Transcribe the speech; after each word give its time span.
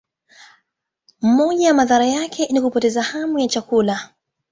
Moja 1.21 1.67
ya 1.67 1.73
madhara 1.73 2.05
yake 2.05 2.47
ni 2.51 2.61
kupoteza 2.61 3.01
hamu 3.03 3.39
ya 3.39 3.47
chakula. 3.47 4.09